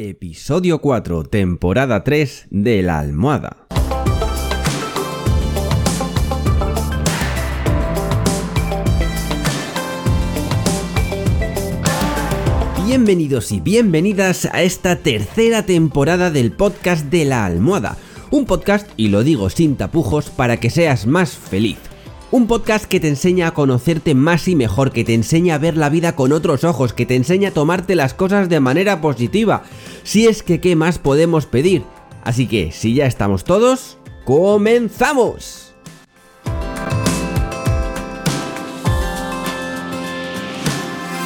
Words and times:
Episodio 0.00 0.80
4, 0.80 1.24
temporada 1.24 2.04
3 2.04 2.46
de 2.50 2.82
La 2.84 3.00
Almohada. 3.00 3.66
Bienvenidos 12.86 13.50
y 13.50 13.58
bienvenidas 13.58 14.44
a 14.52 14.62
esta 14.62 15.00
tercera 15.00 15.66
temporada 15.66 16.30
del 16.30 16.52
podcast 16.52 17.06
de 17.06 17.24
La 17.24 17.44
Almohada. 17.44 17.98
Un 18.30 18.44
podcast, 18.44 18.88
y 18.96 19.08
lo 19.08 19.24
digo 19.24 19.50
sin 19.50 19.74
tapujos, 19.74 20.30
para 20.30 20.58
que 20.58 20.70
seas 20.70 21.08
más 21.08 21.36
feliz. 21.36 21.87
Un 22.30 22.46
podcast 22.46 22.84
que 22.84 23.00
te 23.00 23.08
enseña 23.08 23.46
a 23.46 23.54
conocerte 23.54 24.14
más 24.14 24.48
y 24.48 24.54
mejor, 24.54 24.92
que 24.92 25.02
te 25.02 25.14
enseña 25.14 25.54
a 25.54 25.58
ver 25.58 25.78
la 25.78 25.88
vida 25.88 26.14
con 26.14 26.32
otros 26.32 26.62
ojos, 26.62 26.92
que 26.92 27.06
te 27.06 27.16
enseña 27.16 27.48
a 27.48 27.52
tomarte 27.52 27.96
las 27.96 28.12
cosas 28.12 28.50
de 28.50 28.60
manera 28.60 29.00
positiva. 29.00 29.62
Si 30.02 30.26
es 30.26 30.42
que, 30.42 30.60
¿qué 30.60 30.76
más 30.76 30.98
podemos 30.98 31.46
pedir? 31.46 31.84
Así 32.24 32.46
que, 32.46 32.70
si 32.70 32.92
ya 32.92 33.06
estamos 33.06 33.44
todos, 33.44 33.96
¡comenzamos! 34.26 35.72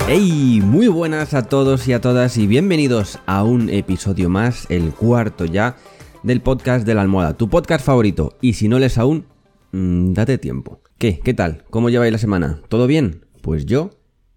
¡Hey! 0.07 0.63
Muy 0.65 0.87
buenas 0.87 1.35
a 1.35 1.49
todos 1.49 1.89
y 1.89 1.95
a 1.95 2.01
todas 2.01 2.37
y 2.37 2.47
bienvenidos 2.47 3.19
a 3.27 3.43
un 3.43 3.71
episodio 3.71 4.29
más, 4.29 4.67
el 4.69 4.93
cuarto 4.93 5.47
ya, 5.47 5.75
del 6.23 6.43
podcast 6.43 6.87
de 6.87 6.95
la 6.95 7.03
almohada, 7.03 7.37
tu 7.37 7.49
podcast 7.49 7.85
favorito. 7.85 8.37
Y 8.41 8.53
si 8.53 8.69
no 8.69 8.79
lees 8.79 8.99
aún, 8.99 9.27
mmm, 9.73 10.13
date 10.13 10.39
tiempo. 10.39 10.79
¿Qué? 11.03 11.19
¿Qué 11.19 11.35
tal? 11.35 11.65
¿Cómo 11.69 11.91
lleváis 11.91 12.13
la 12.13 12.19
semana? 12.19 12.63
¿Todo 12.69 12.87
bien? 12.87 13.27
Pues 13.41 13.67
yo 13.67 13.91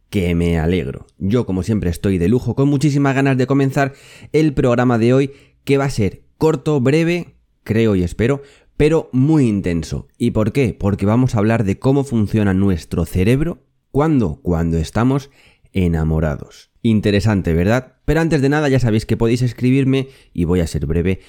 que 0.10 0.34
me 0.34 0.58
alegro. 0.58 1.06
Yo 1.20 1.46
como 1.46 1.62
siempre 1.62 1.92
estoy 1.92 2.18
de 2.18 2.28
lujo 2.28 2.56
con 2.56 2.70
muchísimas 2.70 3.14
ganas 3.14 3.38
de 3.38 3.46
comenzar 3.46 3.94
el 4.34 4.52
programa 4.56 4.98
de 4.98 5.14
hoy 5.14 5.32
que 5.64 5.78
va 5.78 5.86
a 5.86 5.92
ser 5.92 6.24
corto, 6.40 6.82
breve, 6.82 7.36
creo 7.64 7.96
y 7.96 8.02
espero, 8.02 8.42
pero 8.78 9.12
muy 9.12 9.48
intenso. 9.48 10.08
¿Y 10.18 10.32
por 10.32 10.54
qué? 10.54 10.74
Porque 10.74 11.06
vamos 11.06 11.36
a 11.36 11.38
hablar 11.38 11.66
de 11.66 11.78
cómo 11.78 12.04
funciona 12.04 12.56
nuestro 12.56 13.06
cerebro 13.06 13.62
cuando 13.92 14.38
cuando 14.42 14.80
estamos 14.80 15.30
enamorados. 15.72 16.72
Interesante, 16.82 17.54
¿verdad? 17.54 17.98
Pero 18.06 18.22
antes 18.22 18.42
de 18.42 18.50
nada 18.50 18.70
ya 18.70 18.80
sabéis 18.80 19.06
que 19.06 19.18
podéis 19.18 19.44
escribirme 19.44 20.08
y 20.34 20.46
voy 20.46 20.62
a 20.62 20.68
ser 20.68 20.88
breve 20.88 21.20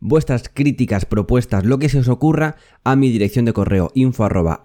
vuestras 0.00 0.48
críticas, 0.52 1.04
propuestas, 1.04 1.64
lo 1.64 1.78
que 1.78 1.88
se 1.88 1.98
os 1.98 2.08
ocurra 2.08 2.56
a 2.84 2.96
mi 2.96 3.10
dirección 3.10 3.44
de 3.44 3.52
correo 3.52 3.90
info 3.94 4.24
arroba 4.24 4.62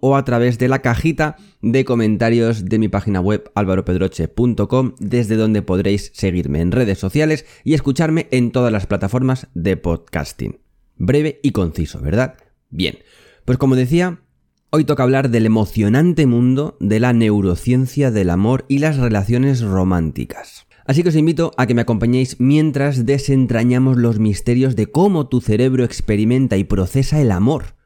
o 0.00 0.16
a 0.16 0.24
través 0.24 0.58
de 0.58 0.68
la 0.68 0.80
cajita 0.80 1.36
de 1.62 1.84
comentarios 1.84 2.64
de 2.64 2.78
mi 2.78 2.88
página 2.88 3.20
web 3.20 3.50
alvaropedroche.com 3.54 4.94
desde 4.98 5.36
donde 5.36 5.62
podréis 5.62 6.10
seguirme 6.14 6.60
en 6.60 6.72
redes 6.72 6.98
sociales 6.98 7.46
y 7.64 7.74
escucharme 7.74 8.28
en 8.30 8.50
todas 8.50 8.72
las 8.72 8.86
plataformas 8.86 9.48
de 9.54 9.76
podcasting. 9.76 10.58
Breve 10.96 11.40
y 11.42 11.52
conciso, 11.52 12.00
¿verdad? 12.00 12.34
Bien, 12.68 12.98
pues 13.44 13.58
como 13.58 13.76
decía, 13.76 14.20
hoy 14.70 14.84
toca 14.84 15.02
hablar 15.02 15.30
del 15.30 15.46
emocionante 15.46 16.26
mundo 16.26 16.76
de 16.80 17.00
la 17.00 17.12
neurociencia 17.12 18.10
del 18.10 18.30
amor 18.30 18.64
y 18.68 18.78
las 18.78 18.96
relaciones 18.98 19.62
románticas. 19.62 20.66
Así 20.90 21.04
que 21.04 21.10
os 21.10 21.14
invito 21.14 21.52
a 21.56 21.68
que 21.68 21.74
me 21.74 21.82
acompañéis 21.82 22.40
mientras 22.40 23.06
desentrañamos 23.06 23.96
los 23.96 24.18
misterios 24.18 24.74
de 24.74 24.90
cómo 24.90 25.28
tu 25.28 25.40
cerebro 25.40 25.84
experimenta 25.84 26.56
y 26.56 26.64
procesa 26.64 27.20
el 27.20 27.30
amor. 27.30 27.76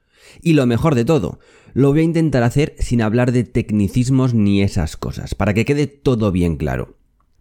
Y 0.40 0.54
lo 0.54 0.64
mejor 0.64 0.94
de 0.94 1.04
todo, 1.04 1.38
lo 1.74 1.90
voy 1.90 2.00
a 2.00 2.04
intentar 2.04 2.42
hacer 2.42 2.74
sin 2.78 3.02
hablar 3.02 3.30
de 3.32 3.44
tecnicismos 3.44 4.32
ni 4.32 4.62
esas 4.62 4.96
cosas, 4.96 5.34
para 5.34 5.52
que 5.52 5.66
quede 5.66 5.86
todo 5.86 6.32
bien 6.32 6.56
claro. 6.56 6.96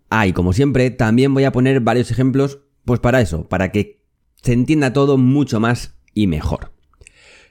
Ah, 0.10 0.28
y 0.28 0.34
como 0.34 0.52
siempre, 0.52 0.92
también 0.92 1.34
voy 1.34 1.46
a 1.46 1.54
poner 1.54 1.80
varios 1.80 2.12
ejemplos, 2.12 2.60
pues 2.84 3.00
para 3.00 3.22
eso, 3.22 3.48
para 3.48 3.72
que 3.72 4.04
se 4.42 4.52
entienda 4.52 4.92
todo 4.92 5.18
mucho 5.18 5.62
más 5.62 5.96
y 6.14 6.28
mejor. 6.28 6.74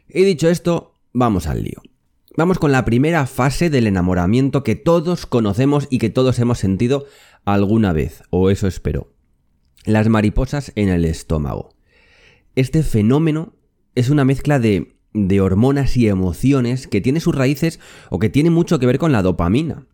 Y 0.06 0.24
dicho 0.24 0.50
esto, 0.50 0.92
vamos 1.14 1.46
al 1.46 1.62
lío. 1.62 1.80
Vamos 2.34 2.58
con 2.58 2.72
la 2.72 2.86
primera 2.86 3.26
fase 3.26 3.68
del 3.68 3.86
enamoramiento 3.86 4.62
que 4.64 4.74
todos 4.74 5.26
conocemos 5.26 5.86
y 5.90 5.98
que 5.98 6.08
todos 6.08 6.38
hemos 6.38 6.58
sentido 6.58 7.04
alguna 7.44 7.92
vez, 7.92 8.22
o 8.30 8.48
eso 8.48 8.66
espero. 8.66 9.12
Las 9.84 10.08
mariposas 10.08 10.72
en 10.74 10.88
el 10.88 11.04
estómago. 11.04 11.74
Este 12.56 12.82
fenómeno 12.82 13.52
es 13.94 14.08
una 14.08 14.24
mezcla 14.24 14.58
de, 14.58 14.96
de 15.12 15.42
hormonas 15.42 15.94
y 15.98 16.08
emociones 16.08 16.86
que 16.86 17.02
tiene 17.02 17.20
sus 17.20 17.34
raíces 17.34 17.80
o 18.08 18.18
que 18.18 18.30
tiene 18.30 18.48
mucho 18.48 18.78
que 18.78 18.86
ver 18.86 18.98
con 18.98 19.12
la 19.12 19.20
dopamina. 19.20 19.86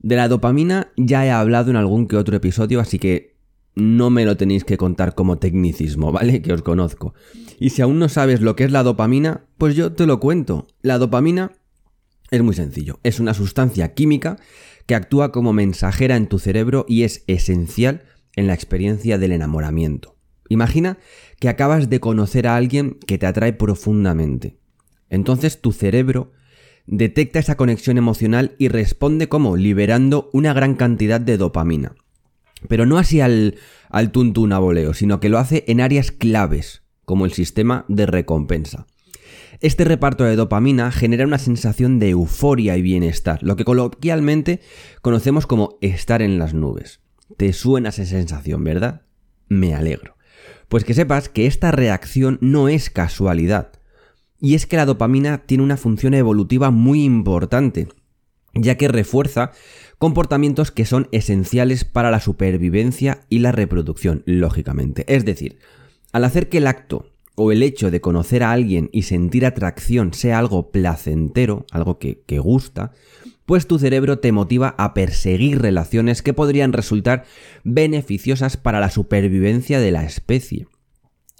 De 0.00 0.16
la 0.16 0.28
dopamina 0.28 0.92
ya 0.98 1.24
he 1.24 1.30
hablado 1.30 1.70
en 1.70 1.76
algún 1.76 2.08
que 2.08 2.16
otro 2.16 2.36
episodio, 2.36 2.80
así 2.80 2.98
que 2.98 3.36
no 3.74 4.10
me 4.10 4.26
lo 4.26 4.36
tenéis 4.36 4.64
que 4.64 4.76
contar 4.76 5.14
como 5.14 5.38
tecnicismo, 5.38 6.12
¿vale? 6.12 6.42
Que 6.42 6.52
os 6.52 6.60
conozco. 6.60 7.14
Y 7.58 7.70
si 7.70 7.80
aún 7.80 7.98
no 7.98 8.10
sabes 8.10 8.42
lo 8.42 8.54
que 8.54 8.64
es 8.64 8.70
la 8.70 8.82
dopamina, 8.82 9.46
pues 9.56 9.74
yo 9.76 9.92
te 9.92 10.04
lo 10.04 10.20
cuento. 10.20 10.66
La 10.82 10.98
dopamina 10.98 11.52
es 12.30 12.42
muy 12.42 12.54
sencillo. 12.54 13.00
Es 13.02 13.20
una 13.20 13.34
sustancia 13.34 13.94
química 13.94 14.38
que 14.86 14.94
actúa 14.94 15.32
como 15.32 15.52
mensajera 15.52 16.16
en 16.16 16.26
tu 16.26 16.38
cerebro 16.38 16.84
y 16.88 17.02
es 17.02 17.24
esencial 17.26 18.04
en 18.36 18.46
la 18.46 18.54
experiencia 18.54 19.18
del 19.18 19.32
enamoramiento. 19.32 20.16
Imagina 20.48 20.98
que 21.38 21.48
acabas 21.48 21.88
de 21.90 22.00
conocer 22.00 22.46
a 22.46 22.56
alguien 22.56 22.98
que 23.06 23.18
te 23.18 23.26
atrae 23.26 23.52
profundamente. 23.52 24.58
Entonces 25.08 25.60
tu 25.60 25.72
cerebro 25.72 26.32
detecta 26.86 27.38
esa 27.38 27.56
conexión 27.56 27.98
emocional 27.98 28.56
y 28.58 28.68
responde 28.68 29.28
como 29.28 29.56
liberando 29.56 30.28
una 30.32 30.52
gran 30.52 30.74
cantidad 30.74 31.20
de 31.20 31.36
dopamina. 31.36 31.94
Pero 32.68 32.84
no 32.84 32.98
así 32.98 33.20
al, 33.20 33.56
al 33.88 34.12
tuntún 34.12 34.52
a 34.52 34.58
voleo, 34.58 34.92
sino 34.92 35.20
que 35.20 35.28
lo 35.28 35.38
hace 35.38 35.64
en 35.68 35.80
áreas 35.80 36.10
claves, 36.10 36.82
como 37.04 37.24
el 37.24 37.32
sistema 37.32 37.84
de 37.88 38.06
recompensa. 38.06 38.86
Este 39.60 39.84
reparto 39.84 40.24
de 40.24 40.36
dopamina 40.36 40.90
genera 40.90 41.26
una 41.26 41.38
sensación 41.38 41.98
de 41.98 42.08
euforia 42.08 42.78
y 42.78 42.82
bienestar, 42.82 43.42
lo 43.42 43.56
que 43.56 43.64
coloquialmente 43.66 44.60
conocemos 45.02 45.46
como 45.46 45.76
estar 45.82 46.22
en 46.22 46.38
las 46.38 46.54
nubes. 46.54 47.00
¿Te 47.36 47.52
suena 47.52 47.90
esa 47.90 48.06
sensación, 48.06 48.64
verdad? 48.64 49.02
Me 49.50 49.74
alegro. 49.74 50.16
Pues 50.68 50.84
que 50.84 50.94
sepas 50.94 51.28
que 51.28 51.46
esta 51.46 51.72
reacción 51.72 52.38
no 52.40 52.70
es 52.70 52.88
casualidad. 52.88 53.72
Y 54.40 54.54
es 54.54 54.66
que 54.66 54.78
la 54.78 54.86
dopamina 54.86 55.44
tiene 55.44 55.62
una 55.62 55.76
función 55.76 56.14
evolutiva 56.14 56.70
muy 56.70 57.04
importante, 57.04 57.88
ya 58.54 58.76
que 58.78 58.88
refuerza 58.88 59.52
comportamientos 59.98 60.70
que 60.70 60.86
son 60.86 61.06
esenciales 61.12 61.84
para 61.84 62.10
la 62.10 62.20
supervivencia 62.20 63.26
y 63.28 63.40
la 63.40 63.52
reproducción, 63.52 64.22
lógicamente. 64.24 65.04
Es 65.06 65.26
decir, 65.26 65.58
al 66.12 66.24
hacer 66.24 66.48
que 66.48 66.58
el 66.58 66.66
acto 66.66 67.09
o 67.42 67.52
el 67.52 67.62
hecho 67.62 67.90
de 67.90 68.02
conocer 68.02 68.42
a 68.42 68.52
alguien 68.52 68.90
y 68.92 69.04
sentir 69.04 69.46
atracción 69.46 70.12
sea 70.12 70.38
algo 70.38 70.70
placentero, 70.70 71.64
algo 71.70 71.98
que, 71.98 72.20
que 72.26 72.38
gusta, 72.38 72.92
pues 73.46 73.66
tu 73.66 73.78
cerebro 73.78 74.18
te 74.18 74.30
motiva 74.30 74.74
a 74.76 74.92
perseguir 74.92 75.62
relaciones 75.62 76.20
que 76.20 76.34
podrían 76.34 76.74
resultar 76.74 77.24
beneficiosas 77.64 78.58
para 78.58 78.78
la 78.78 78.90
supervivencia 78.90 79.80
de 79.80 79.90
la 79.90 80.04
especie. 80.04 80.66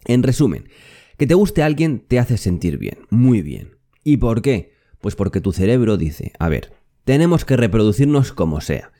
En 0.06 0.22
resumen, 0.22 0.71
que 1.19 1.27
te 1.27 1.34
guste 1.34 1.62
alguien 1.62 2.00
te 2.00 2.19
hace 2.19 2.38
sentir 2.38 2.78
bien, 2.78 3.00
muy 3.11 3.43
bien. 3.43 3.77
¿Y 4.03 4.17
por 4.17 4.41
qué? 4.41 4.72
Pues 5.03 5.17
porque 5.17 5.43
tu 5.43 5.53
cerebro 5.53 5.99
dice, 5.99 6.32
a 6.38 6.49
ver, 6.49 6.72
tenemos 7.05 7.44
que 7.44 7.59
reproducirnos 7.59 8.32
como 8.32 8.62
sea. 8.62 8.91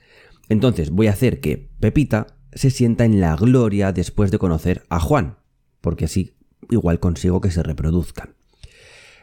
Entonces 0.51 0.91
voy 0.91 1.07
a 1.07 1.13
hacer 1.13 1.41
que 1.41 1.71
Pepita 1.81 2.27
se 2.53 2.69
sienta 2.69 3.07
en 3.07 3.23
la 3.23 3.37
gloria 3.37 3.91
después 3.93 4.31
de 4.31 4.39
conocer 4.39 4.85
a 4.91 5.01
Juan, 5.01 5.39
porque 5.81 6.05
así 6.05 6.35
igual 6.69 7.01
consigo 7.01 7.41
que 7.41 7.51
se 7.51 7.63
reproduzcan. 7.63 8.35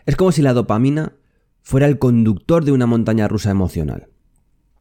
Es 0.06 0.16
como 0.16 0.32
si 0.32 0.42
la 0.42 0.54
dopamina 0.54 1.14
fuera 1.62 1.86
el 1.86 2.00
conductor 2.00 2.64
de 2.64 2.72
una 2.72 2.86
montaña 2.86 3.28
rusa 3.28 3.52
emocional. 3.52 4.08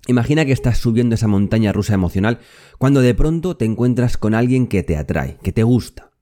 Imagina 0.07 0.45
que 0.45 0.53
estás 0.53 0.79
subiendo 0.79 1.17
esa 1.17 1.27
montaña 1.27 1.73
rusa 1.73 1.95
emocional 1.95 2.39
cuando 2.79 3.01
de 3.01 3.15
pronto 3.15 3.57
te 3.57 3.65
encuentras 3.65 4.17
con 4.17 4.35
alguien 4.35 4.69
que 4.69 4.85
te 4.85 4.97
atrae, 4.97 5.37
que 5.43 5.53
te 5.53 5.65
gusta. 5.65 6.13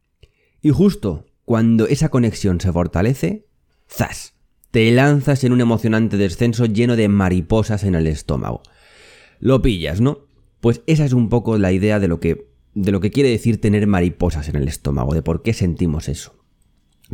Y 0.62 0.70
justo 0.70 1.26
cuando 1.44 1.86
esa 1.86 2.08
conexión 2.08 2.60
se 2.60 2.72
fortalece, 2.72 3.46
¡zas! 3.90 4.32
Te 4.70 4.90
lanzas 4.90 5.44
en 5.44 5.52
un 5.52 5.60
emocionante 5.60 6.16
descenso 6.16 6.64
lleno 6.64 6.96
de 6.96 7.08
mariposas 7.08 7.84
en 7.84 7.94
el 7.94 8.06
estómago. 8.06 8.62
Lo 9.38 9.60
pillas, 9.60 10.00
¿no? 10.00 10.26
Pues 10.60 10.80
esa 10.86 11.04
es 11.04 11.12
un 11.12 11.28
poco 11.28 11.58
la 11.58 11.70
idea 11.70 12.00
de 12.00 12.08
lo 12.08 12.18
que 12.18 12.48
de 12.74 12.92
lo 12.92 13.00
que 13.00 13.10
quiere 13.10 13.30
decir 13.30 13.60
tener 13.60 13.86
mariposas 13.86 14.48
en 14.48 14.56
el 14.56 14.68
estómago, 14.68 15.14
de 15.14 15.22
por 15.22 15.42
qué 15.42 15.52
sentimos 15.52 16.08
eso. 16.08 16.34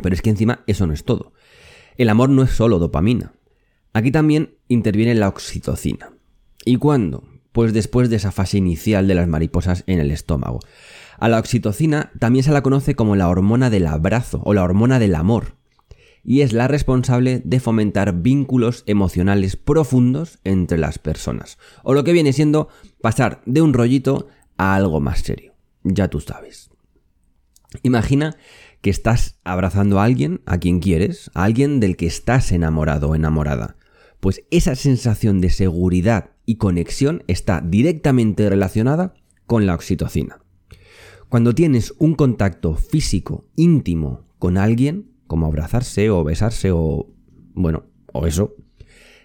Pero 0.01 0.15
es 0.15 0.21
que 0.21 0.29
encima 0.29 0.63
eso 0.67 0.87
no 0.87 0.93
es 0.93 1.03
todo. 1.03 1.33
El 1.97 2.09
amor 2.09 2.29
no 2.29 2.43
es 2.43 2.51
solo 2.51 2.79
dopamina. 2.79 3.33
Aquí 3.93 4.11
también 4.11 4.55
interviene 4.67 5.15
la 5.15 5.27
oxitocina. 5.27 6.13
¿Y 6.65 6.77
cuándo? 6.77 7.23
Pues 7.51 7.73
después 7.73 8.09
de 8.09 8.15
esa 8.15 8.31
fase 8.31 8.57
inicial 8.57 9.07
de 9.07 9.15
las 9.15 9.27
mariposas 9.27 9.83
en 9.87 9.99
el 9.99 10.11
estómago. 10.11 10.59
A 11.19 11.27
la 11.29 11.39
oxitocina 11.39 12.11
también 12.17 12.43
se 12.43 12.51
la 12.51 12.63
conoce 12.63 12.95
como 12.95 13.15
la 13.15 13.29
hormona 13.29 13.69
del 13.69 13.87
abrazo 13.87 14.41
o 14.45 14.53
la 14.53 14.63
hormona 14.63 14.97
del 14.97 15.15
amor. 15.15 15.57
Y 16.23 16.41
es 16.41 16.53
la 16.53 16.67
responsable 16.67 17.41
de 17.43 17.59
fomentar 17.59 18.21
vínculos 18.21 18.83
emocionales 18.85 19.57
profundos 19.57 20.39
entre 20.43 20.77
las 20.77 20.99
personas. 20.99 21.57
O 21.83 21.93
lo 21.93 22.03
que 22.03 22.13
viene 22.13 22.31
siendo 22.31 22.69
pasar 23.01 23.41
de 23.45 23.61
un 23.61 23.73
rollito 23.73 24.27
a 24.57 24.75
algo 24.75 25.01
más 25.01 25.19
serio. 25.19 25.50
Ya 25.83 26.07
tú 26.07 26.19
sabes. 26.19 26.69
Imagina 27.83 28.35
que 28.81 28.89
estás 28.89 29.39
abrazando 29.43 29.99
a 29.99 30.03
alguien, 30.03 30.41
a 30.45 30.57
quien 30.57 30.79
quieres, 30.79 31.31
a 31.33 31.43
alguien 31.43 31.79
del 31.79 31.95
que 31.95 32.07
estás 32.07 32.51
enamorado 32.51 33.09
o 33.09 33.15
enamorada. 33.15 33.77
Pues 34.19 34.43
esa 34.51 34.75
sensación 34.75 35.39
de 35.41 35.49
seguridad 35.49 36.31
y 36.45 36.55
conexión 36.55 37.23
está 37.27 37.61
directamente 37.61 38.49
relacionada 38.49 39.13
con 39.47 39.65
la 39.65 39.75
oxitocina. 39.75 40.41
Cuando 41.29 41.55
tienes 41.55 41.93
un 41.97 42.15
contacto 42.15 42.75
físico 42.75 43.45
íntimo 43.55 44.25
con 44.37 44.57
alguien, 44.57 45.11
como 45.27 45.45
abrazarse 45.45 46.09
o 46.09 46.23
besarse 46.23 46.71
o... 46.71 47.09
bueno, 47.53 47.85
o 48.11 48.27
eso, 48.27 48.55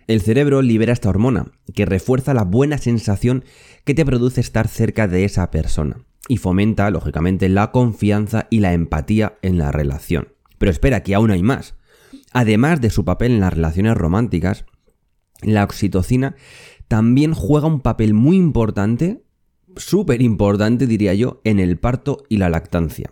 el 0.06 0.20
cerebro 0.20 0.62
libera 0.62 0.92
esta 0.92 1.08
hormona, 1.08 1.50
que 1.74 1.84
refuerza 1.84 2.32
la 2.32 2.44
buena 2.44 2.78
sensación 2.78 3.44
que 3.84 3.94
te 3.94 4.06
produce 4.06 4.40
estar 4.40 4.68
cerca 4.68 5.08
de 5.08 5.24
esa 5.24 5.50
persona 5.50 6.05
y 6.28 6.38
fomenta, 6.38 6.90
lógicamente, 6.90 7.48
la 7.48 7.70
confianza 7.72 8.46
y 8.50 8.60
la 8.60 8.72
empatía 8.72 9.38
en 9.42 9.58
la 9.58 9.72
relación. 9.72 10.28
Pero 10.58 10.70
espera, 10.70 11.02
que 11.02 11.14
aún 11.14 11.30
hay 11.30 11.42
más. 11.42 11.74
Además 12.32 12.80
de 12.80 12.90
su 12.90 13.04
papel 13.04 13.32
en 13.32 13.40
las 13.40 13.52
relaciones 13.52 13.96
románticas, 13.96 14.64
la 15.42 15.64
oxitocina 15.64 16.36
también 16.88 17.34
juega 17.34 17.66
un 17.66 17.80
papel 17.80 18.14
muy 18.14 18.36
importante, 18.36 19.22
súper 19.76 20.22
importante 20.22 20.86
diría 20.86 21.14
yo, 21.14 21.40
en 21.44 21.60
el 21.60 21.78
parto 21.78 22.24
y 22.28 22.38
la 22.38 22.48
lactancia. 22.48 23.10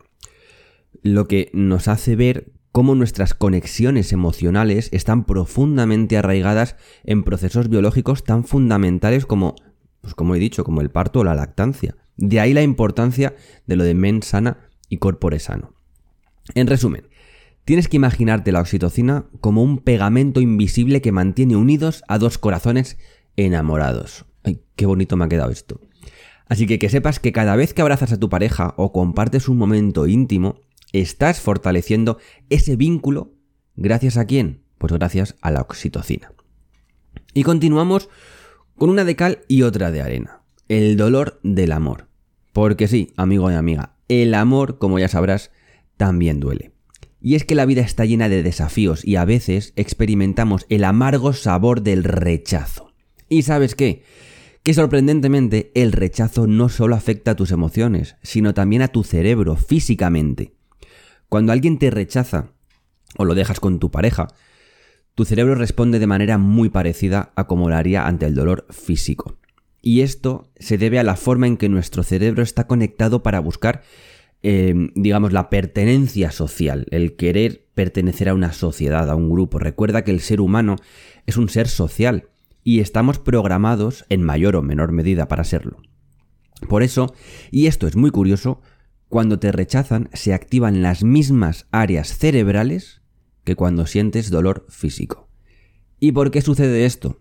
Lo 1.02 1.26
que 1.28 1.50
nos 1.52 1.88
hace 1.88 2.17
ver 2.17 2.52
cómo 2.72 2.94
nuestras 2.94 3.34
conexiones 3.34 4.12
emocionales 4.12 4.88
están 4.93 5.25
profundamente 5.26 6.17
arraigadas 6.17 6.76
en 7.05 7.22
procesos 7.22 7.69
biológicos 7.69 8.25
tan 8.25 8.44
fundamentales 8.44 9.26
como, 9.26 9.55
pues 10.00 10.14
como 10.14 10.34
he 10.34 10.38
dicho, 10.38 10.64
como 10.64 10.81
el 10.81 10.90
parto 10.90 11.20
o 11.20 11.25
la 11.25 11.34
lactancia. 11.34 11.96
De 12.16 12.40
ahí 12.40 12.52
la 12.55 12.62
importancia 12.62 13.34
de 13.66 13.76
lo 13.76 13.84
de 13.84 13.94
men 13.94 14.22
sana 14.22 14.69
y 14.88 14.99
corpore 14.99 15.38
sano. 15.38 15.75
En 16.55 16.66
resumen, 16.66 17.08
tienes 17.64 17.88
que 17.88 17.96
imaginarte 17.96 18.52
la 18.52 18.61
oxitocina 18.61 19.26
como 19.40 19.62
un 19.62 19.78
pegamento 19.78 20.40
invisible 20.40 21.00
que 21.00 21.12
mantiene 21.12 21.56
unidos 21.56 22.05
a 22.08 22.19
dos 22.19 22.38
corazones 22.38 22.99
enamorados. 23.37 24.26
Ay, 24.43 24.62
qué 24.76 24.87
bonito 24.87 25.16
me 25.16 25.25
ha 25.25 25.28
quedado 25.28 25.50
esto. 25.50 25.81
Así 26.46 26.66
que 26.66 26.78
que 26.78 26.90
sepas 26.90 27.19
que 27.19 27.32
cada 27.32 27.56
vez 27.56 27.72
que 27.72 27.82
abrazas 27.82 28.12
a 28.12 28.20
tu 28.20 28.28
pareja 28.28 28.75
o 28.76 28.93
compartes 28.93 29.49
un 29.49 29.56
momento 29.56 30.06
íntimo, 30.06 30.60
estás 30.93 31.40
fortaleciendo 31.40 32.19
ese 32.50 32.76
vínculo 32.76 33.32
gracias 33.76 34.17
a 34.19 34.26
quién? 34.26 34.62
Pues 34.78 34.93
gracias 34.93 35.37
a 35.40 35.50
la 35.50 35.62
oxitocina. 35.62 36.32
Y 37.32 37.43
continuamos 37.43 38.08
con 38.76 38.90
una 38.90 39.05
de 39.05 39.17
cal 39.17 39.40
y 39.49 39.62
otra 39.62 39.90
de 39.90 40.02
arena. 40.02 40.44
El 40.69 40.96
dolor 40.96 41.40
del 41.43 41.72
amor. 41.72 42.08
Porque 42.55 42.88
sí, 42.88 43.12
amigo 43.16 43.50
y 43.50 43.55
amiga, 43.55 43.96
el 44.08 44.32
amor, 44.32 44.78
como 44.78 44.99
ya 44.99 45.08
sabrás, 45.08 45.50
también 45.99 46.40
duele. 46.40 46.72
Y 47.20 47.34
es 47.34 47.44
que 47.44 47.55
la 47.55 47.66
vida 47.66 47.82
está 47.82 48.06
llena 48.06 48.31
de 48.31 48.43
desafíos 48.43 49.05
y 49.05 49.16
a 49.16 49.26
veces 49.26 49.75
experimentamos 49.76 50.64
el 50.70 50.84
amargo 50.84 51.34
sabor 51.34 51.82
del 51.82 52.02
rechazo. 52.02 52.94
¿Y 53.28 53.43
sabes 53.43 53.75
qué? 53.75 54.05
Que 54.62 54.72
sorprendentemente 54.72 55.70
el 55.75 55.93
rechazo 55.93 56.46
no 56.46 56.70
solo 56.70 56.94
afecta 56.94 57.32
a 57.32 57.37
tus 57.37 57.50
emociones, 57.50 58.17
sino 58.22 58.55
también 58.55 58.81
a 58.81 58.88
tu 58.88 59.05
cerebro 59.05 59.56
físicamente. 59.56 60.55
Cuando 61.28 61.52
alguien 61.52 61.78
te 61.78 61.90
rechaza 61.90 62.52
o 63.19 63.26
lo 63.26 63.34
dejas 63.34 63.60
con 63.60 63.78
tu 63.78 63.90
pareja, 63.90 64.28
tu 65.14 65.26
cerebro 65.26 65.56
responde 65.56 65.99
de 65.99 66.06
manera 66.06 66.38
muy 66.38 66.70
parecida 66.70 67.32
a 67.37 67.46
como 67.46 67.69
lo 67.69 67.76
haría 67.76 68.06
ante 68.06 68.25
el 68.25 68.34
dolor 68.34 68.67
físico. 68.70 69.37
Y 69.86 70.00
esto 70.00 70.50
se 70.58 70.78
debe 70.78 70.98
a 70.98 71.02
la 71.02 71.14
forma 71.14 71.46
en 71.46 71.58
que 71.58 71.69
nuestro 71.69 72.02
cerebro 72.02 72.42
está 72.42 72.66
conectado 72.66 73.22
para 73.22 73.38
buscar, 73.38 73.82
em, 74.42 74.92
digamos, 74.94 75.34
la 75.34 75.50
pertenencia 75.50 76.31
social, 76.31 76.86
el 76.90 77.16
querer 77.16 77.66
pertenecer 77.75 78.31
a 78.31 78.34
una 78.34 78.54
sociedad, 78.54 79.10
a 79.10 79.14
un 79.14 79.28
grupo. 79.28 79.58
Recuerda 79.58 80.02
que 80.02 80.10
el 80.10 80.20
ser 80.20 80.40
humano 80.40 80.76
es 81.26 81.36
un 81.36 81.50
ser 81.50 81.69
social 81.69 82.31
y 82.62 82.81
estamos 82.81 83.19
programados 83.19 84.06
en 84.08 84.22
mayor 84.22 84.56
o 84.56 84.62
menor 84.62 84.90
medida 84.90 85.28
para 85.28 85.44
serlo. 85.44 85.82
Por 86.66 86.82
eso, 86.82 87.14
y 87.50 87.66
esto 87.66 87.86
es 87.86 87.94
muy 87.94 88.10
curioso, 88.10 88.62
cuando 89.10 89.38
te 89.38 89.52
rechazan 89.52 90.08
se 90.14 90.32
activan 90.32 90.81
las 90.81 91.04
mismas 91.04 91.66
áreas 91.72 92.16
cerebrales 92.16 93.02
que 93.44 93.54
cuando 93.54 93.84
sientes 93.84 94.31
dolor 94.31 94.64
físico. 94.70 95.28
¿Y 96.00 96.12
por 96.12 96.31
qué 96.31 96.40
sucede 96.40 96.86
esto? 96.86 97.20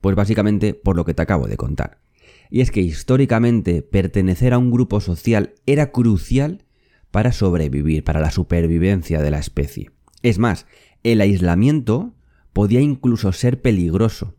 Pues 0.00 0.14
básicamente 0.14 0.74
por 0.74 0.94
lo 0.94 1.04
que 1.04 1.14
te 1.14 1.22
acabo 1.22 1.48
de 1.48 1.56
contar. 1.56 2.03
Y 2.50 2.60
es 2.60 2.70
que 2.70 2.80
históricamente 2.80 3.82
pertenecer 3.82 4.52
a 4.52 4.58
un 4.58 4.70
grupo 4.70 5.00
social 5.00 5.54
era 5.66 5.92
crucial 5.92 6.64
para 7.10 7.32
sobrevivir, 7.32 8.04
para 8.04 8.20
la 8.20 8.30
supervivencia 8.30 9.20
de 9.22 9.30
la 9.30 9.38
especie. 9.38 9.90
Es 10.22 10.38
más, 10.38 10.66
el 11.02 11.20
aislamiento 11.20 12.14
podía 12.52 12.80
incluso 12.80 13.32
ser 13.32 13.60
peligroso, 13.60 14.34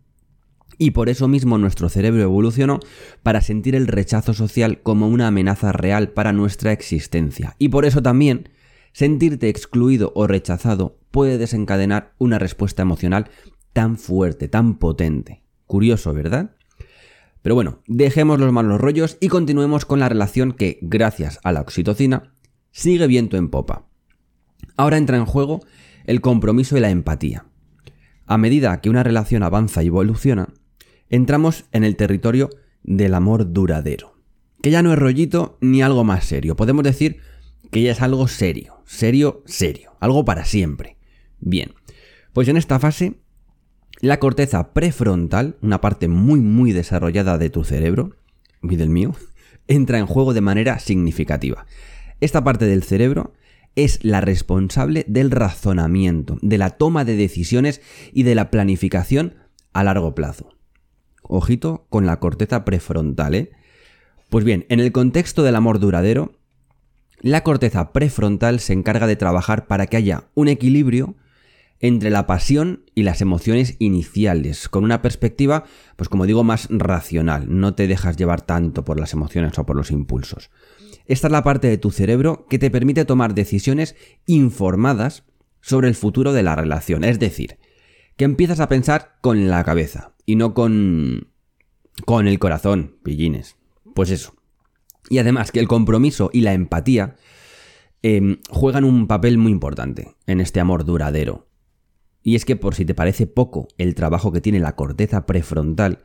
y 0.77 0.91
por 0.91 1.09
eso 1.09 1.27
mismo 1.27 1.57
nuestro 1.57 1.89
cerebro 1.89 2.21
evolucionó 2.21 2.79
para 3.23 3.41
sentir 3.41 3.75
el 3.75 3.87
rechazo 3.87 4.33
social 4.33 4.81
como 4.81 5.07
una 5.07 5.27
amenaza 5.27 5.71
real 5.71 6.09
para 6.09 6.33
nuestra 6.33 6.71
existencia. 6.71 7.55
Y 7.59 7.69
por 7.69 7.85
eso 7.85 8.01
también 8.01 8.49
sentirte 8.91 9.49
excluido 9.49 10.11
o 10.15 10.27
rechazado 10.27 10.99
puede 11.11 11.37
desencadenar 11.37 12.13
una 12.17 12.39
respuesta 12.39 12.81
emocional 12.81 13.29
tan 13.73 13.97
fuerte, 13.97 14.47
tan 14.47 14.77
potente. 14.77 15.43
Curioso, 15.65 16.13
¿verdad? 16.13 16.54
Pero 17.45 17.53
bueno, 17.53 17.83
dejemos 17.85 18.39
los 18.39 18.51
malos 18.51 18.81
rollos 18.81 19.19
y 19.21 19.27
continuemos 19.27 19.85
con 19.85 19.99
la 19.99 20.09
relación 20.09 20.51
que, 20.51 20.79
gracias 20.81 21.39
a 21.43 21.51
la 21.51 21.61
oxitocina, 21.61 22.33
sigue 22.71 23.05
viento 23.05 23.37
en 23.37 23.49
popa. 23.49 23.85
Ahora 24.77 24.97
entra 24.97 25.17
en 25.17 25.27
juego 25.27 25.59
el 26.05 26.21
compromiso 26.21 26.75
y 26.75 26.79
la 26.79 26.89
empatía. 26.89 27.45
A 28.25 28.39
medida 28.39 28.81
que 28.81 28.89
una 28.89 29.03
relación 29.03 29.43
avanza 29.43 29.83
y 29.83 29.87
evoluciona, 29.89 30.55
entramos 31.07 31.65
en 31.71 31.83
el 31.83 31.97
territorio 31.97 32.49
del 32.81 33.13
amor 33.13 33.53
duradero. 33.53 34.15
Que 34.63 34.71
ya 34.71 34.81
no 34.81 34.91
es 34.91 34.97
rollito 34.97 35.59
ni 35.61 35.83
algo 35.83 36.03
más 36.03 36.25
serio. 36.25 36.55
Podemos 36.55 36.83
decir 36.83 37.19
que 37.69 37.83
ya 37.83 37.91
es 37.91 38.01
algo 38.01 38.27
serio, 38.27 38.81
serio, 38.85 39.43
serio, 39.45 39.91
algo 39.99 40.25
para 40.25 40.45
siempre. 40.45 40.97
Bien, 41.39 41.75
pues 42.33 42.47
en 42.47 42.57
esta 42.57 42.79
fase, 42.79 43.19
la 44.01 44.19
corteza 44.19 44.73
prefrontal, 44.73 45.57
una 45.61 45.81
parte 45.81 46.07
muy 46.07 46.39
muy 46.39 46.71
desarrollada 46.71 47.37
de 47.37 47.49
tu 47.49 47.63
cerebro, 47.63 48.15
y 48.61 48.75
del 48.75 48.89
mío, 48.89 49.15
entra 49.67 49.99
en 49.99 50.05
juego 50.05 50.33
de 50.33 50.41
manera 50.41 50.79
significativa. 50.79 51.65
Esta 52.21 52.43
parte 52.43 52.65
del 52.65 52.83
cerebro 52.83 53.33
es 53.75 54.03
la 54.03 54.21
responsable 54.21 55.05
del 55.07 55.31
razonamiento, 55.31 56.37
de 56.41 56.57
la 56.57 56.71
toma 56.71 57.03
de 57.05 57.15
decisiones 57.15 57.81
y 58.13 58.23
de 58.23 58.35
la 58.35 58.49
planificación 58.49 59.35
a 59.73 59.83
largo 59.83 60.15
plazo. 60.15 60.49
Ojito 61.23 61.85
con 61.89 62.05
la 62.05 62.19
corteza 62.19 62.63
prefrontal, 62.63 63.35
¿eh? 63.35 63.51
Pues 64.29 64.45
bien, 64.45 64.65
en 64.69 64.79
el 64.79 64.91
contexto 64.91 65.43
del 65.43 65.55
amor 65.55 65.79
duradero, 65.79 66.39
la 67.19 67.43
corteza 67.43 67.91
prefrontal 67.91 68.59
se 68.59 68.73
encarga 68.73 69.07
de 69.07 69.15
trabajar 69.15 69.67
para 69.67 69.87
que 69.87 69.97
haya 69.97 70.25
un 70.35 70.47
equilibrio 70.47 71.15
entre 71.79 72.09
la 72.09 72.25
pasión 72.25 72.83
y 72.95 73.03
las 73.03 73.21
emociones 73.21 73.75
iniciales, 73.79 74.69
con 74.69 74.83
una 74.83 75.01
perspectiva, 75.01 75.65
pues 75.95 76.09
como 76.09 76.25
digo, 76.25 76.43
más 76.43 76.67
racional, 76.69 77.45
no 77.47 77.75
te 77.75 77.87
dejas 77.87 78.17
llevar 78.17 78.41
tanto 78.41 78.85
por 78.85 78.99
las 78.99 79.13
emociones 79.13 79.57
o 79.59 79.65
por 79.65 79.75
los 79.75 79.91
impulsos. 79.91 80.49
Esta 81.05 81.27
es 81.27 81.31
la 81.31 81.43
parte 81.43 81.67
de 81.67 81.77
tu 81.77 81.91
cerebro 81.91 82.47
que 82.49 82.59
te 82.59 82.71
permite 82.71 83.05
tomar 83.05 83.35
decisiones 83.35 83.95
informadas 84.25 85.23
sobre 85.61 85.87
el 85.87 85.95
futuro 85.95 86.33
de 86.33 86.43
la 86.43 86.55
relación, 86.55 87.03
es 87.03 87.19
decir, 87.19 87.57
que 88.17 88.25
empiezas 88.25 88.59
a 88.59 88.69
pensar 88.69 89.17
con 89.21 89.49
la 89.49 89.63
cabeza 89.63 90.13
y 90.25 90.35
no 90.35 90.53
con 90.53 91.27
con 92.03 92.27
el 92.27 92.39
corazón, 92.39 92.97
pillines. 93.03 93.55
Pues 93.93 94.09
eso. 94.09 94.35
Y 95.09 95.19
además 95.19 95.51
que 95.51 95.59
el 95.59 95.67
compromiso 95.67 96.29
y 96.33 96.41
la 96.41 96.53
empatía 96.53 97.15
em, 98.01 98.39
juegan 98.49 98.83
un 98.83 99.07
papel 99.07 99.37
muy 99.37 99.51
importante 99.51 100.15
en 100.27 100.41
este 100.41 100.59
amor 100.59 100.83
duradero. 100.83 101.47
Y 102.25 102.35
es 102.35 102.43
que 102.43 102.55
por 102.55 102.73
si 102.73 102.85
te 102.85 102.95
parece 102.95 103.27
poco 103.27 103.67
el 103.77 103.93
trabajo 103.93 104.31
que 104.31 104.41
tiene 104.41 104.59
la 104.59 104.75
corteza 104.75 105.27
prefrontal, 105.27 105.99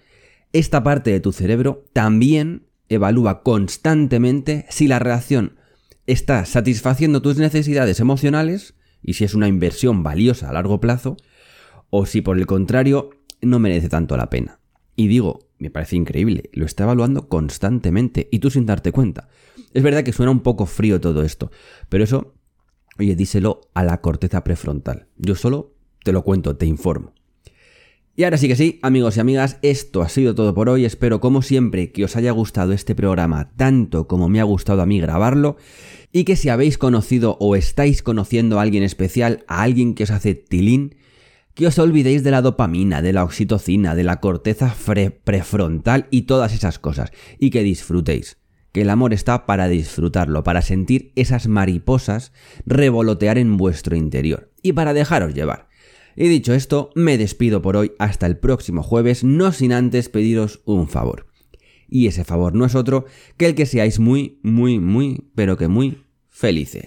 esta 0.53 0.83
parte 0.83 1.11
de 1.11 1.21
tu 1.21 1.33
cerebro 1.33 1.87
también 1.95 2.67
evalúa 2.91 3.43
constantemente 3.43 4.67
si 4.69 4.87
la 4.87 4.99
relación 4.99 5.57
está 6.07 6.45
satisfaciendo 6.45 7.23
tus 7.23 7.39
necesidades 7.39 8.01
emocionales 8.01 8.75
y 9.03 9.15
si 9.15 9.25
es 9.25 9.35
una 9.35 9.49
inversión 9.49 10.03
valiosa 10.03 10.51
a 10.51 10.53
largo 10.53 10.79
plazo, 10.79 11.17
o 11.89 12.05
si 12.05 12.21
por 12.21 12.37
el 12.37 12.47
contrario 12.47 13.09
no 13.41 13.59
merece 13.59 13.89
tanto 13.89 14.19
la 14.19 14.29
pena. 14.29 14.61
Y 14.97 15.09
digo, 15.09 15.49
me 15.59 15.71
parece 15.71 15.97
increíble, 15.97 16.51
lo 16.53 16.67
está 16.67 16.85
evaluando 16.85 17.31
constantemente 17.31 18.29
y 18.31 18.41
tú 18.41 18.51
sin 18.51 18.67
darte 18.67 18.93
cuenta. 18.93 19.29
Es 19.73 19.83
verdad 19.83 20.05
que 20.05 20.13
suena 20.13 20.33
un 20.33 20.41
poco 20.41 20.67
frío 20.67 21.01
todo 21.01 21.23
esto, 21.23 21.51
pero 21.89 22.05
eso, 22.05 22.35
oye, 22.99 23.17
díselo 23.17 23.63
a 23.73 23.85
la 23.85 24.03
corteza 24.03 24.45
prefrontal. 24.45 25.07
Yo 25.17 25.35
solo 25.35 25.80
te 26.05 26.13
lo 26.13 26.23
cuento, 26.23 26.57
te 26.57 26.67
informo. 26.67 27.13
Y 28.17 28.25
ahora 28.25 28.37
sí 28.37 28.49
que 28.49 28.57
sí, 28.57 28.79
amigos 28.83 29.17
y 29.17 29.21
amigas, 29.21 29.59
esto 29.63 30.03
ha 30.03 30.09
sido 30.11 30.35
todo 30.35 30.53
por 30.53 30.69
hoy. 30.69 30.85
Espero 30.85 31.21
como 31.21 31.41
siempre 31.41 31.91
que 31.91 32.05
os 32.05 32.17
haya 32.17 32.33
gustado 32.33 32.73
este 32.73 32.95
programa 32.95 33.53
tanto 33.57 34.09
como 34.09 34.29
me 34.29 34.41
ha 34.41 34.45
gustado 34.45 34.83
a 34.83 34.87
mí 34.87 35.01
grabarlo 35.01 35.57
y 36.13 36.25
que 36.25 36.37
si 36.37 36.49
habéis 36.49 36.77
conocido 36.77 37.39
o 37.41 37.57
estáis 37.57 38.03
conociendo 38.03 38.59
a 38.59 38.63
alguien 38.63 38.83
especial, 38.83 39.45
a 39.47 39.63
alguien 39.63 39.95
que 39.95 40.03
os 40.03 40.11
hace 40.11 40.35
tilín, 40.35 40.97
que 41.55 41.67
os 41.67 41.79
olvidéis 41.79 42.23
de 42.23 42.31
la 42.31 42.43
dopamina, 42.43 43.01
de 43.01 43.13
la 43.13 43.25
oxitocina, 43.25 43.95
de 43.95 44.05
la 44.05 44.21
corteza 44.21 44.75
prefrontal 45.25 46.07
y 46.11 46.23
todas 46.23 46.53
esas 46.53 46.79
cosas, 46.79 47.13
y 47.39 47.51
que 47.51 47.63
disfrutéis. 47.63 48.39
Que 48.73 48.83
el 48.83 48.91
amor 48.91 49.15
está 49.15 49.47
para 49.47 49.67
disfrutarlo, 49.69 50.45
para 50.45 50.63
sentir 50.63 51.13
esas 51.17 51.49
mariposas 51.49 52.33
revolotear 52.67 53.39
en 53.39 53.57
vuestro 53.57 53.97
interior 53.97 54.53
y 54.63 54.75
para 54.75 54.93
dejaros 54.93 55.33
llevar. 55.35 55.70
Y 56.17 56.29
dicho 56.29 56.55
esto, 56.55 56.91
me 56.95 57.19
despido 57.19 57.63
por 57.63 57.77
hoy 57.77 57.93
hasta 57.99 58.27
el 58.27 58.37
próximo 58.37 58.83
jueves, 58.83 59.25
no 59.25 59.53
sin 59.53 59.73
antes 59.73 60.09
pediros 60.09 60.61
un 60.65 60.89
favor. 60.89 61.27
Y 61.89 62.07
ese 62.07 62.25
favor 62.25 62.55
no 62.55 62.65
es 62.65 62.75
otro 62.75 63.07
que 63.37 63.47
el 63.47 63.55
que 63.55 63.67
seáis 63.67 63.99
muy, 63.99 64.39
muy, 64.43 64.79
muy, 64.79 65.31
pero 65.35 65.57
que 65.57 65.69
muy 65.69 66.05
felices. 66.29 66.85